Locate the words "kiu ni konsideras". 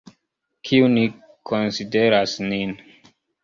0.69-2.37